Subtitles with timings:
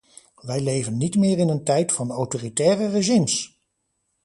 [0.41, 3.61] Wij leven niet meer in een tijd van autoritaire regimes!